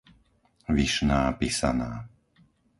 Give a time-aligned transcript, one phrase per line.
[0.75, 1.91] Vyšná Pisaná